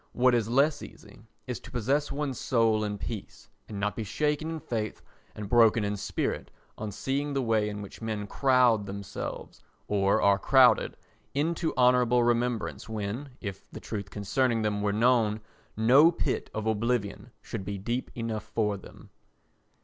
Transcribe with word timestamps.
What 0.13 0.33
is 0.33 0.49
less 0.49 0.81
easy 0.81 1.21
is 1.45 1.59
to 1.59 1.69
possess 1.69 2.11
one's 2.11 2.39
soul 2.39 2.83
in 2.83 2.97
peace 2.97 3.51
and 3.69 3.79
not 3.79 3.95
be 3.95 4.03
shaken 4.03 4.49
in 4.49 4.59
faith 4.59 5.03
and 5.35 5.47
broken 5.47 5.83
in 5.83 5.95
spirit 5.95 6.49
on 6.75 6.91
seeing 6.91 7.33
the 7.33 7.41
way 7.43 7.69
in 7.69 7.83
which 7.83 8.01
men 8.01 8.25
crowd 8.25 8.87
themselves, 8.87 9.61
or 9.87 10.19
are 10.19 10.39
crowded, 10.39 10.97
into 11.35 11.71
honourable 11.77 12.23
remembrance 12.23 12.89
when, 12.89 13.29
if 13.41 13.69
the 13.69 13.79
truth 13.79 14.09
concerning 14.09 14.63
them 14.63 14.81
were 14.81 14.91
known, 14.91 15.39
no 15.77 16.11
pit 16.11 16.49
of 16.51 16.65
oblivion 16.65 17.29
should 17.39 17.63
be 17.63 17.77
deep 17.77 18.09
enough 18.15 18.45
for 18.45 18.77
them. 18.77 19.11